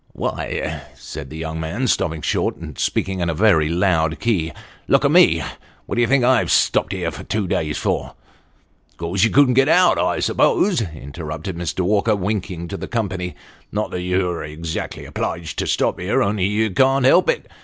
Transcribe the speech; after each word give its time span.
"Why," 0.13 0.81
said 0.95 1.29
the 1.29 1.37
young 1.37 1.59
man, 1.59 1.85
stopping 1.85 2.23
short, 2.23 2.55
and 2.55 2.75
speaking 2.75 3.19
in 3.19 3.29
a 3.29 3.35
very 3.35 3.69
loud 3.69 4.19
key," 4.19 4.51
look 4.87 5.05
at 5.05 5.11
me. 5.11 5.43
What 5.85 5.97
d'ye 5.97 6.07
think 6.07 6.23
I've 6.23 6.49
stopped 6.49 6.91
here 6.91 7.11
two 7.11 7.47
days 7.47 7.77
for?"" 7.77 8.15
'Cause 8.97 9.23
you 9.23 9.29
couldn't 9.29 9.53
get 9.53 9.69
out, 9.69 9.99
I 9.99 10.19
suppose," 10.19 10.81
interrupted 10.81 11.55
Mr. 11.55 11.81
Walker, 11.81 12.15
winking 12.15 12.67
to 12.69 12.77
the 12.77 12.87
company." 12.87 13.35
Not 13.71 13.91
that 13.91 14.01
you're 14.01 14.41
exactly 14.43 15.05
obliged 15.05 15.59
to 15.59 15.67
stop 15.67 15.99
here, 15.99 16.23
only 16.23 16.45
you 16.45 16.71
can't 16.71 17.05
help 17.05 17.29
it. 17.29 17.47